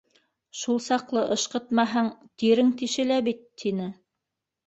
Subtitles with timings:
[0.59, 2.09] «Шул саҡлы ышҡытмаһаң,
[2.43, 3.93] тирең тишелә бит!»- тине.